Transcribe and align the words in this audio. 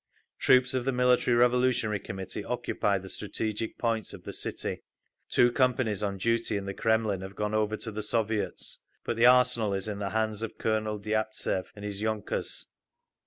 Troops 0.39 0.73
of 0.73 0.83
the 0.83 0.91
Military 0.91 1.35
Revolutionary 1.37 1.99
Committee 1.99 2.43
occupy 2.43 2.97
the 2.97 3.07
strategic 3.07 3.77
points 3.77 4.15
of 4.15 4.23
the 4.23 4.33
city; 4.33 4.81
two 5.29 5.51
companies 5.51 6.01
on 6.01 6.17
duty 6.17 6.57
in 6.57 6.65
the 6.65 6.73
Kremlin 6.73 7.21
have 7.21 7.35
gone 7.35 7.53
over 7.53 7.77
to 7.77 7.91
the 7.91 8.01
Soviets, 8.01 8.79
but 9.05 9.15
the 9.15 9.27
Arsenal 9.27 9.75
is 9.75 9.87
in 9.87 9.99
the 9.99 10.09
hands 10.09 10.41
of 10.41 10.57
Colonel 10.57 10.97
Diabtsev 10.97 11.67
and 11.75 11.85
his 11.85 12.01
_yunkers. 12.01 12.65